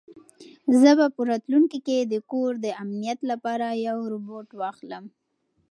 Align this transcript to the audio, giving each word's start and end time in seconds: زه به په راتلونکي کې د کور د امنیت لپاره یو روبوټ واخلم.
زه 0.81 0.91
به 0.97 1.07
په 1.15 1.21
راتلونکي 1.29 1.79
کې 1.87 1.97
د 2.11 2.15
کور 2.31 2.51
د 2.65 2.67
امنیت 2.83 3.19
لپاره 3.31 3.67
یو 3.87 3.99
روبوټ 4.13 4.47
واخلم. 4.61 5.03